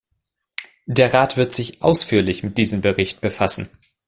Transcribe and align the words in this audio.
Der 0.87 1.13
Rat 1.13 1.37
wird 1.37 1.51
sich 1.53 1.83
ausführlich 1.83 2.41
mit 2.41 2.57
diesem 2.57 2.81
Bericht 2.81 3.21
befassen. 3.21 3.69